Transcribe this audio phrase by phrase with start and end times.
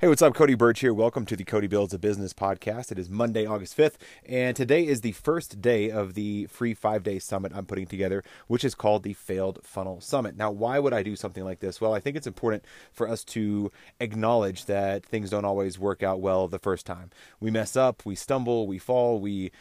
[0.00, 0.32] Hey, what's up?
[0.32, 0.94] Cody Burch here.
[0.94, 2.90] Welcome to the Cody Builds a Business podcast.
[2.90, 7.02] It is Monday, August 5th, and today is the first day of the free five
[7.02, 10.38] day summit I'm putting together, which is called the Failed Funnel Summit.
[10.38, 11.82] Now, why would I do something like this?
[11.82, 16.22] Well, I think it's important for us to acknowledge that things don't always work out
[16.22, 17.10] well the first time.
[17.38, 19.52] We mess up, we stumble, we fall, we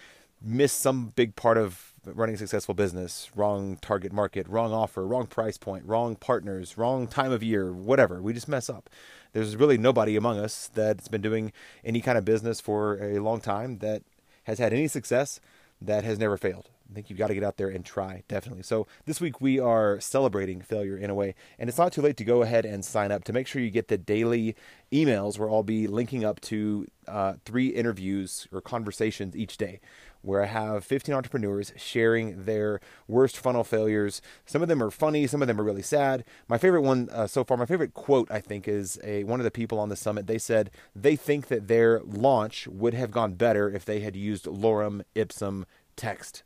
[0.42, 3.30] miss some big part of running a successful business.
[3.36, 8.22] Wrong target market wrong offer wrong price point wrong partners wrong time of year whatever.
[8.22, 8.90] We just mess up.
[9.34, 11.52] There's really nobody among us that's been doing
[11.84, 14.02] any kind of business for a long time that
[14.44, 15.40] has had any success
[15.82, 16.70] that has never failed.
[16.90, 18.64] I think you've got to get out there and try, definitely.
[18.64, 22.18] So this week we are celebrating failure in a way, and it's not too late
[22.18, 24.56] to go ahead and sign up to make sure you get the daily
[24.92, 29.80] emails where I'll be linking up to uh, three interviews or conversations each day
[30.22, 34.22] where I have 15 entrepreneurs sharing their worst funnel failures.
[34.46, 36.26] Some of them are funny, some of them are really sad.
[36.48, 39.44] My favorite one uh, so far, my favorite quote, I think, is a one of
[39.44, 40.28] the people on the summit.
[40.28, 44.46] They said they think that their launch would have gone better if they had used
[44.46, 46.44] lorem ipsum text.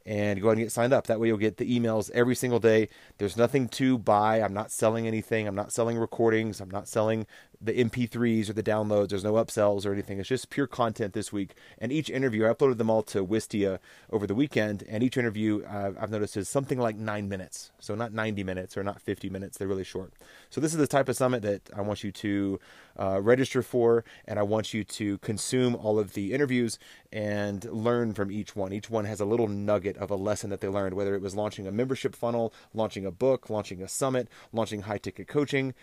[0.07, 1.07] and go ahead and get signed up.
[1.07, 2.91] That way you'll get the emails every single day.
[3.19, 4.43] There's nothing to buy.
[4.43, 5.49] I'm not selling anything.
[5.49, 6.61] I'm not selling recordings.
[6.61, 7.27] I'm not selling
[7.61, 9.09] the MP3s or the downloads.
[9.09, 10.19] There's no upsells or anything.
[10.19, 11.55] It's just pure content this week.
[11.79, 13.79] And each interview, I uploaded them all to Wistia
[14.11, 14.85] over the weekend.
[14.89, 17.73] And each interview, uh, I've noticed, is something like nine minutes.
[17.79, 19.59] So not 90 minutes or not 50 minutes.
[19.59, 20.13] They're really short.
[20.51, 22.61] So this is the type of summit that I want you to
[22.99, 24.05] uh, register for.
[24.27, 26.79] And I want you to consume all of the interviews
[27.13, 28.73] and learn from each one.
[28.73, 31.35] Each one has a little nugget of a lesson that they learned, whether it was
[31.35, 35.75] launching a membership funnel, launching a book, launching a summit, launching high ticket coaching.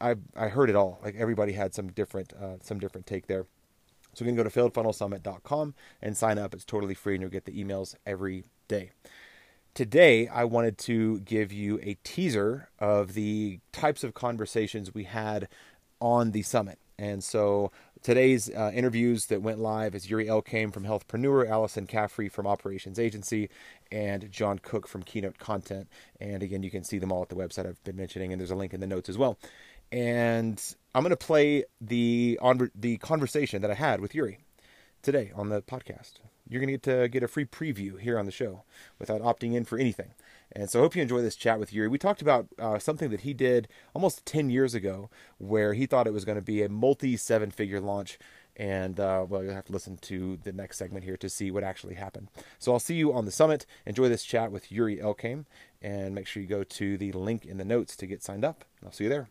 [0.00, 1.00] I I heard it all.
[1.02, 3.46] Like everybody had some different uh, some different take there.
[4.14, 6.52] So you can go to failedfunnelsummit.com and sign up.
[6.52, 8.90] It's totally free, and you'll get the emails every day.
[9.72, 15.48] Today, I wanted to give you a teaser of the types of conversations we had
[16.00, 16.80] on the summit.
[16.98, 17.70] And so
[18.02, 22.98] today's uh, interviews that went live is Yuri Elkaim from Healthpreneur, Allison Caffrey from Operations
[22.98, 23.48] Agency,
[23.92, 25.88] and John Cook from Keynote Content.
[26.20, 28.50] And again, you can see them all at the website I've been mentioning, and there's
[28.50, 29.38] a link in the notes as well
[29.92, 30.62] and
[30.94, 34.38] I'm going to play the on the conversation that I had with Yuri
[35.02, 36.14] today on the podcast.
[36.48, 38.64] You're going to get to get a free preview here on the show
[38.98, 40.14] without opting in for anything.
[40.52, 41.86] And so I hope you enjoy this chat with Yuri.
[41.86, 46.08] We talked about uh, something that he did almost 10 years ago where he thought
[46.08, 48.18] it was going to be a multi seven figure launch.
[48.56, 51.62] And uh, well, you'll have to listen to the next segment here to see what
[51.62, 52.28] actually happened.
[52.58, 53.64] So I'll see you on the summit.
[53.86, 55.44] Enjoy this chat with Yuri Elkaim
[55.80, 58.64] and make sure you go to the link in the notes to get signed up.
[58.84, 59.28] I'll see you there.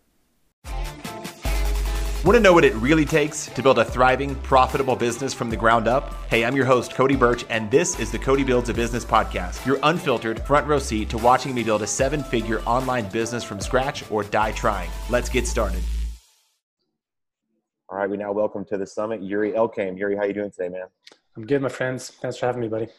[2.25, 5.55] Want to know what it really takes to build a thriving, profitable business from the
[5.55, 6.13] ground up?
[6.29, 9.65] Hey, I'm your host, Cody Burch, and this is the Cody Builds a Business podcast,
[9.65, 13.61] your unfiltered front row seat to watching me build a seven figure online business from
[13.61, 14.89] scratch or die trying.
[15.09, 15.81] Let's get started.
[17.87, 19.97] All right, we now welcome to the summit Yuri Elkaim.
[19.97, 20.87] Yuri, how you doing today, man?
[21.37, 22.09] I'm good, my friends.
[22.09, 22.89] Thanks for having me, buddy.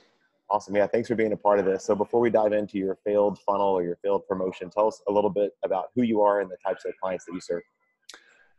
[0.50, 0.74] Awesome.
[0.74, 1.84] Yeah, thanks for being a part of this.
[1.84, 5.12] So before we dive into your failed funnel or your failed promotion, tell us a
[5.12, 7.62] little bit about who you are and the types of clients that you serve.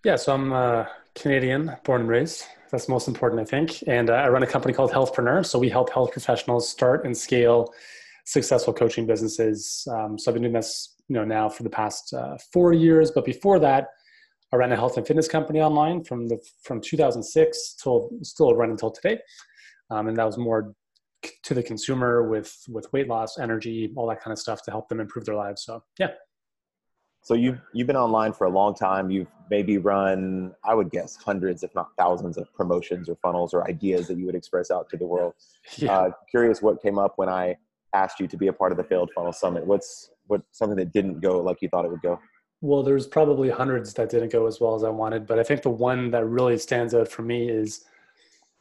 [0.06, 0.86] Yeah, so I'm uh,
[1.16, 2.46] Canadian, born and raised.
[2.72, 3.84] That's most important, I think.
[3.88, 5.46] And uh, I run a company called Healthpreneur.
[5.46, 7.74] So we help health professionals start and scale
[8.26, 9.86] successful coaching businesses.
[9.92, 13.12] Um, so I've been doing this, you know, now for the past uh, four years.
[13.12, 13.90] But before that,
[14.54, 18.72] I ran a health and fitness company online from the from 2006 till still run
[18.72, 19.20] until today.
[19.90, 20.74] Um, and that was more
[21.44, 24.90] to the consumer with with weight loss, energy, all that kind of stuff to help
[24.90, 25.64] them improve their lives.
[25.64, 26.12] So yeah.
[27.24, 29.12] So you've you've been online for a long time.
[29.12, 33.68] You've maybe run, I would guess, hundreds, if not thousands, of promotions or funnels or
[33.68, 35.34] ideas that you would express out to the world.
[35.78, 35.98] Yeah.
[35.98, 37.56] Uh, curious what came up when I
[37.94, 39.66] asked you to be a part of the Failed Funnel Summit.
[39.66, 42.20] What's what something that didn't go like you thought it would go?
[42.62, 45.62] Well, there's probably hundreds that didn't go as well as I wanted, but I think
[45.62, 47.86] the one that really stands out for me is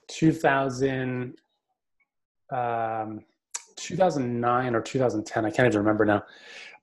[0.09, 1.37] 2000
[2.53, 3.21] um,
[3.77, 5.45] 2009 or 2010.
[5.45, 6.23] I can't even remember now,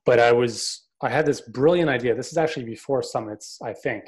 [0.06, 2.16] but I was I had this brilliant idea.
[2.16, 4.06] This is actually before summits, I think.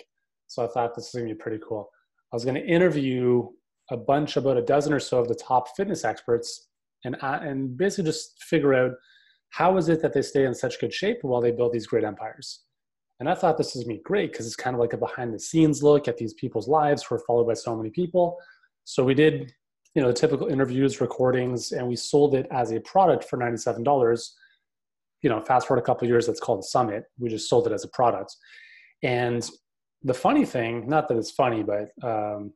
[0.47, 1.89] So I thought this is gonna be pretty cool.
[2.31, 3.47] I was gonna interview
[3.91, 6.67] a bunch, about a dozen or so of the top fitness experts,
[7.05, 8.91] and and basically just figure out
[9.51, 12.03] how is it that they stay in such good shape while they build these great
[12.03, 12.63] empires.
[13.19, 15.39] And I thought this is be great because it's kind of like a behind the
[15.39, 18.37] scenes look at these people's lives who are followed by so many people.
[18.85, 19.53] So we did,
[19.99, 23.83] you know, typical interviews, recordings, and we sold it as a product for $97
[25.21, 27.03] you know, fast forward a couple years, that's called Summit.
[27.17, 28.35] We just sold it as a product.
[29.03, 29.47] And
[30.03, 32.53] the funny thing, not that it's funny, but um,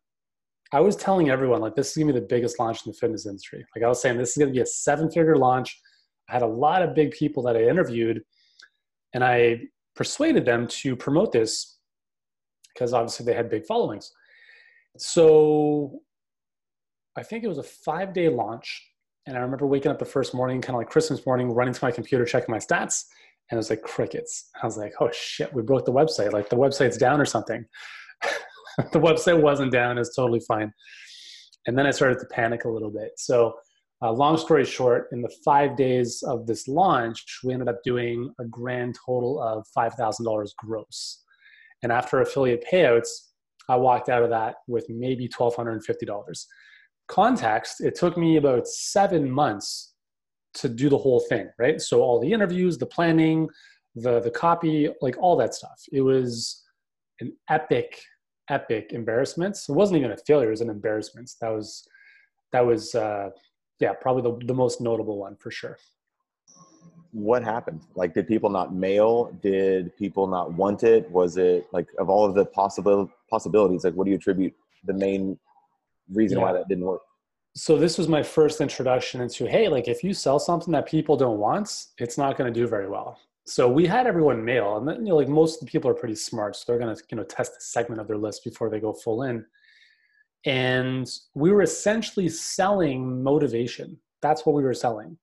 [0.72, 3.26] I was telling everyone like this is gonna be the biggest launch in the fitness
[3.26, 3.66] industry.
[3.76, 5.78] Like I was saying, this is gonna be a seven-figure launch.
[6.30, 8.22] I had a lot of big people that I interviewed,
[9.14, 9.64] and I
[9.96, 11.80] persuaded them to promote this
[12.74, 14.12] because obviously they had big followings.
[14.98, 16.00] So
[17.16, 18.82] I think it was a five-day launch,
[19.28, 21.86] and I remember waking up the first morning, kind of like Christmas morning, running to
[21.86, 23.06] my computer, checking my stats,
[23.50, 24.50] and it was like crickets.
[24.62, 26.32] I was like, oh shit, we broke the website.
[26.32, 27.66] Like the website's down or something.
[28.92, 29.98] the website wasn't down.
[29.98, 30.74] It's totally fine.
[31.68, 33.12] And then I started to panic a little bit.
[33.18, 33.54] So,
[34.02, 38.34] uh, long story short, in the five days of this launch, we ended up doing
[38.40, 41.24] a grand total of $5,000 gross.
[41.84, 43.08] And after affiliate payouts,
[43.70, 46.46] I walked out of that with maybe $1,250.
[47.08, 49.94] Context, it took me about seven months
[50.56, 51.82] to do the whole thing, right?
[51.82, 53.50] So all the interviews, the planning,
[53.96, 55.82] the the copy, like all that stuff.
[55.92, 56.64] It was
[57.20, 58.00] an epic,
[58.50, 59.58] epic embarrassment.
[59.68, 61.32] It wasn't even a failure; it was an embarrassment.
[61.42, 61.88] That was
[62.52, 63.30] that was uh,
[63.80, 65.78] yeah, probably the, the most notable one for sure.
[67.12, 67.82] What happened?
[67.96, 69.38] Like, did people not mail?
[69.44, 71.10] Did people not want it?
[71.12, 73.84] Was it like of all of the possible possibilities?
[73.84, 74.54] Like, what do you attribute
[74.86, 75.38] the main
[76.12, 76.46] reason yeah.
[76.46, 77.02] why that didn't work?
[77.56, 81.16] so this was my first introduction into hey like if you sell something that people
[81.16, 83.20] don't want it's not going to do very well.
[83.46, 85.94] So we had everyone mail and then you know like most of the people are
[85.94, 88.70] pretty smart so they're going to you know test a segment of their list before
[88.70, 89.46] they go full in.
[90.46, 93.98] And we were essentially selling motivation.
[94.22, 95.18] That's what we were selling.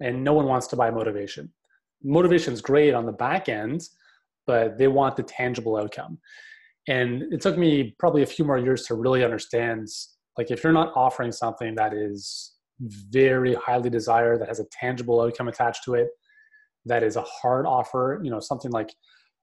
[0.00, 1.50] And no one wants to buy motivation.
[2.02, 3.88] Motivation is great on the back end
[4.46, 6.18] but they want the tangible outcome.
[6.88, 9.88] And it took me probably a few more years to really understand
[10.36, 15.20] like if you're not offering something that is very highly desired, that has a tangible
[15.20, 16.08] outcome attached to it,
[16.84, 18.94] that is a hard offer, you know, something like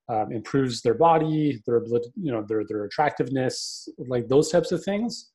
[0.09, 1.81] um, improves their body, their
[2.15, 5.31] you know their their attractiveness, like those types of things.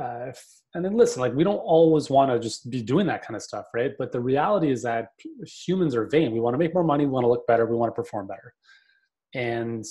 [0.00, 0.42] Uh, if,
[0.74, 3.42] and then listen, like we don't always want to just be doing that kind of
[3.42, 3.92] stuff, right?
[3.98, 5.08] But the reality is that
[5.66, 6.32] humans are vain.
[6.32, 7.04] We want to make more money.
[7.04, 7.66] We want to look better.
[7.66, 8.54] We want to perform better.
[9.34, 9.84] And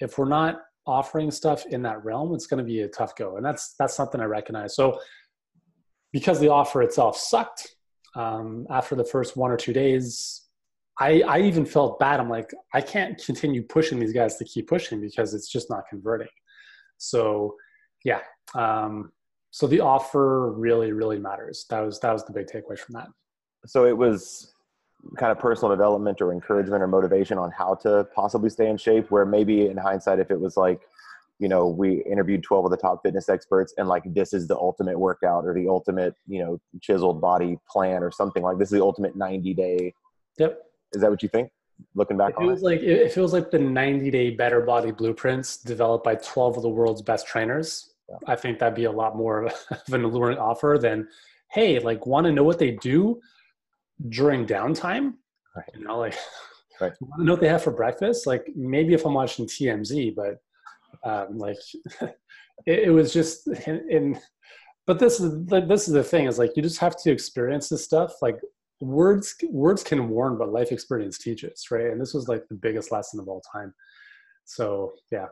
[0.00, 3.36] if we're not offering stuff in that realm, it's going to be a tough go.
[3.36, 4.74] And that's that's something I recognize.
[4.74, 4.98] So
[6.12, 7.76] because the offer itself sucked
[8.14, 10.42] um, after the first one or two days,
[10.98, 12.20] I, I even felt bad.
[12.20, 15.84] I'm like, I can't continue pushing these guys to keep pushing because it's just not
[15.90, 16.28] converting.
[16.96, 17.54] So
[18.04, 18.20] yeah.
[18.54, 19.12] Um,
[19.50, 21.66] so the offer really, really matters.
[21.70, 23.08] That was that was the big takeaway from that.
[23.66, 24.54] So it was
[25.16, 29.10] kind of personal development or encouragement or motivation on how to possibly stay in shape
[29.10, 30.80] where maybe in hindsight if it was like
[31.38, 34.56] you know we interviewed 12 of the top fitness experts and like this is the
[34.56, 38.78] ultimate workout or the ultimate you know chiseled body plan or something like this is
[38.78, 39.94] the ultimate 90 day
[40.38, 40.62] yep.
[40.94, 41.50] Is that what you think?
[41.94, 46.04] Looking back it feels like it feels like the 90 day better body blueprints developed
[46.04, 47.92] by 12 of the world's best trainers.
[48.08, 48.18] Yeah.
[48.28, 51.08] i think that'd be a lot more of an alluring offer than
[51.50, 53.20] hey like want to know what they do
[54.08, 55.14] during downtime.
[55.54, 55.66] Right.
[55.74, 56.16] You know, like
[56.80, 56.92] right.
[57.00, 58.26] want to know what they have for breakfast?
[58.26, 60.38] Like maybe if I'm watching TMZ, but
[61.04, 61.58] um, like
[62.66, 64.20] it, it, was just in, in.
[64.86, 67.84] But this is this is the thing is like you just have to experience this
[67.84, 68.12] stuff.
[68.22, 68.38] Like
[68.80, 71.86] words words can warn, but life experience teaches, right?
[71.86, 73.74] And this was like the biggest lesson of all time.
[74.44, 75.26] So yeah,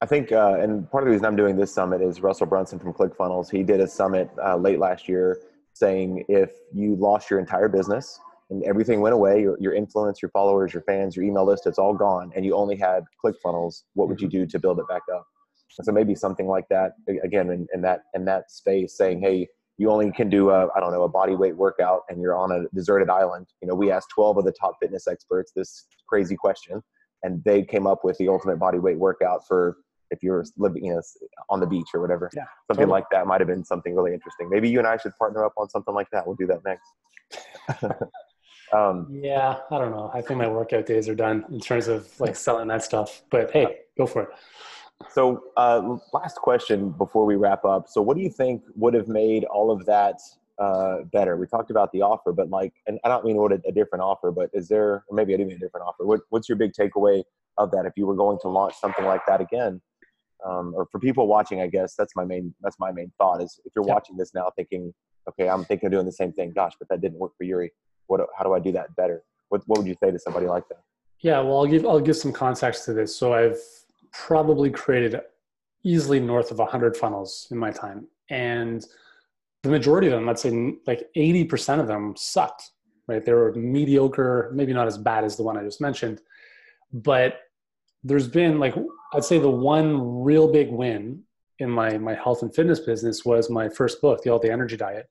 [0.00, 2.78] I think, uh, and part of the reason I'm doing this summit is Russell Brunson
[2.78, 3.50] from ClickFunnels.
[3.50, 5.38] He did a summit uh, late last year
[5.76, 8.18] saying if you lost your entire business
[8.48, 11.78] and everything went away, your, your influence, your followers, your fans, your email list, it's
[11.78, 14.38] all gone, and you only had ClickFunnels, what would you mm-hmm.
[14.38, 15.26] do to build it back up?
[15.78, 16.92] And so maybe something like that,
[17.22, 20.80] again, in, in that in that space, saying, hey, you only can do a I
[20.80, 23.46] don't know a body weight workout, and you're on a deserted island.
[23.60, 26.82] You know, we asked 12 of the top fitness experts this crazy question,
[27.22, 29.76] and they came up with the ultimate body weight workout for
[30.10, 32.30] if you're living you know on the beach or whatever.
[32.34, 32.90] Yeah, something totally.
[32.90, 34.48] like that might have been something really interesting.
[34.50, 36.26] Maybe you and i should partner up on something like that.
[36.26, 37.92] We'll do that next.
[38.72, 40.10] Um, yeah i don't know.
[40.12, 43.50] I think my workout days are done in terms of like selling that stuff but
[43.52, 44.28] hey go for it.
[45.10, 47.86] So uh, last question before we wrap up.
[47.88, 50.18] So what do you think would have made all of that
[50.58, 51.36] uh, better?
[51.36, 54.02] We talked about the offer but like and i don't mean what a, a different
[54.02, 56.04] offer but is there or maybe i do mean a different offer.
[56.04, 57.22] What, what's your big takeaway
[57.58, 59.80] of that if you were going to launch something like that again
[60.46, 63.58] um, or for people watching, I guess that's my main that's my main thought is
[63.64, 64.94] if you're watching this now thinking,
[65.28, 66.52] okay, I'm thinking of doing the same thing.
[66.54, 67.72] Gosh, but that didn't work for Yuri.
[68.06, 69.22] What how do I do that better?
[69.48, 70.80] What what would you say to somebody like that?
[71.20, 73.14] Yeah, well, I'll give I'll give some context to this.
[73.16, 73.58] So I've
[74.12, 75.20] probably created
[75.84, 78.84] easily north of 100 funnels in my time, and
[79.62, 82.70] the majority of them, let's say like 80% of them, sucked.
[83.08, 83.24] right?
[83.24, 86.20] They were mediocre, maybe not as bad as the one I just mentioned,
[86.92, 87.40] but
[88.06, 88.74] there's been like
[89.12, 91.22] I'd say the one real big win
[91.58, 94.76] in my my health and fitness business was my first book, The All Day Energy
[94.76, 95.06] Diet.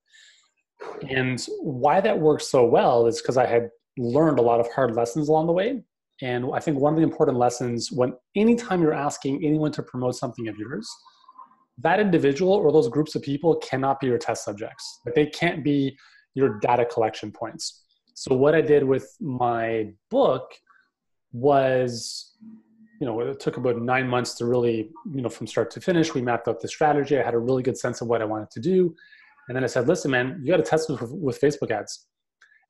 [1.10, 4.96] And why that worked so well is because I had learned a lot of hard
[4.96, 5.84] lessons along the way.
[6.22, 10.16] And I think one of the important lessons when anytime you're asking anyone to promote
[10.16, 10.90] something of yours,
[11.80, 15.02] that individual or those groups of people cannot be your test subjects.
[15.06, 15.98] Like they can't be
[16.34, 17.84] your data collection points.
[18.14, 20.54] So what I did with my book
[21.34, 22.34] was,
[23.00, 26.14] you know, it took about nine months to really, you know, from start to finish.
[26.14, 27.18] We mapped out the strategy.
[27.18, 28.96] I had a really good sense of what I wanted to do.
[29.48, 32.08] And then I said, listen, man, you got to test with, with Facebook ads.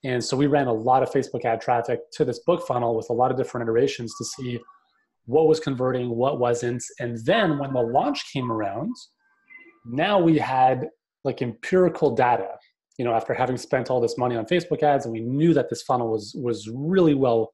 [0.04, 3.10] And so we ran a lot of Facebook ad traffic to this book funnel with
[3.10, 4.60] a lot of different iterations to see
[5.26, 6.84] what was converting, what wasn't.
[7.00, 8.94] And then when the launch came around,
[9.86, 10.90] now we had
[11.24, 12.50] like empirical data,
[13.00, 15.70] you know, after having spent all this money on Facebook ads and we knew that
[15.70, 17.52] this funnel was, was really well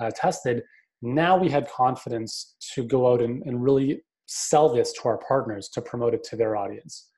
[0.00, 0.62] uh, tested,
[1.04, 5.68] now we had confidence to go out and, and really sell this to our partners
[5.68, 7.10] to promote it to their audience.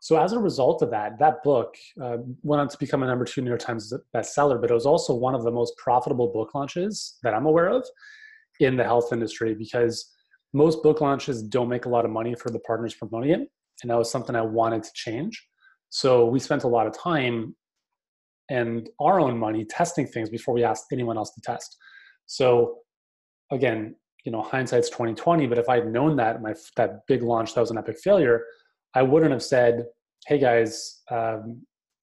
[0.00, 3.24] So as a result of that, that book uh, went on to become a number
[3.24, 6.54] two New York Times bestseller, but it was also one of the most profitable book
[6.54, 7.86] launches that I'm aware of
[8.60, 10.12] in the health industry because
[10.52, 13.48] most book launches don't make a lot of money for the partners promoting it.
[13.82, 15.42] And that was something I wanted to change.
[15.88, 17.56] So we spent a lot of time
[18.50, 21.76] and our own money testing things before we asked anyone else to test.
[22.26, 22.78] So
[23.54, 23.94] again,
[24.24, 27.70] you know, hindsight's 2020, but if I'd known that my that big launch that was
[27.70, 28.44] an epic failure,
[28.94, 29.86] I wouldn't have said,
[30.26, 31.62] "Hey guys, um,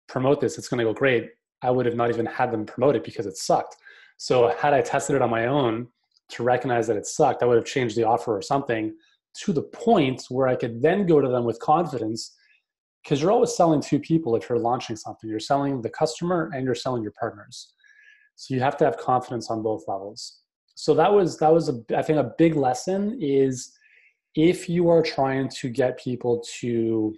[0.08, 0.58] promote this.
[0.58, 1.29] It's going to go great."
[1.62, 3.75] I would have not even had them promote it because it sucked.
[4.18, 5.88] So had I tested it on my own
[6.29, 8.94] to recognize that it sucked, I would have changed the offer or something
[9.44, 12.36] to the point where I could then go to them with confidence.
[13.03, 15.29] Because you're always selling two people if you're launching something.
[15.29, 17.74] You're selling the customer and you're selling your partners.
[18.36, 20.39] So you have to have confidence on both levels.
[20.79, 23.74] So that was that was a I think a big lesson is
[24.33, 27.13] if you are trying to get people to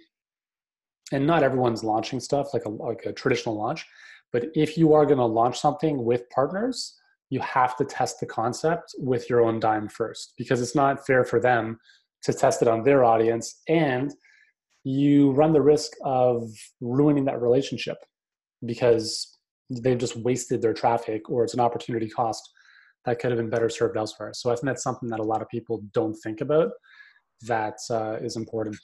[1.12, 3.86] and not everyone's launching stuff like a, like a traditional launch
[4.32, 6.98] but if you are going to launch something with partners
[7.30, 11.22] you have to test the concept with your own dime first because it's not fair
[11.22, 11.78] for them
[12.22, 14.12] to test it on their audience and
[14.82, 16.50] you run the risk of
[16.80, 17.98] ruining that relationship
[18.66, 19.38] because
[19.70, 22.48] they've just wasted their traffic or it's an opportunity cost
[23.04, 25.42] that could have been better served elsewhere so i think that's something that a lot
[25.42, 26.70] of people don't think about
[27.46, 28.76] that uh, is important.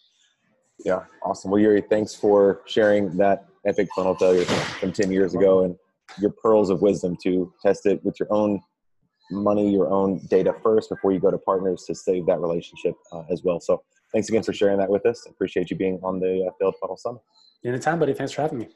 [0.84, 1.50] Yeah, awesome.
[1.50, 5.76] Well, Yuri, thanks for sharing that epic funnel failure from 10 years ago and
[6.20, 8.60] your pearls of wisdom to test it with your own
[9.30, 13.22] money, your own data first before you go to partners to save that relationship uh,
[13.30, 13.60] as well.
[13.60, 13.82] So
[14.12, 15.26] thanks again for sharing that with us.
[15.28, 17.22] Appreciate you being on the uh, Failed Funnel Summit.
[17.64, 18.14] Anytime, buddy.
[18.14, 18.68] Thanks for having me.